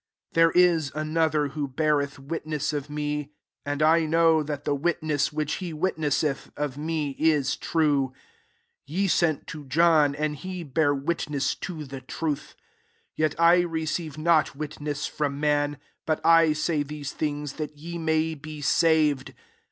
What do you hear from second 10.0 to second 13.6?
and he bare witness to the truth. 34 Yet I